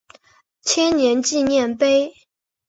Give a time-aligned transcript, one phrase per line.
[0.63, 2.15] 千年纪念碑。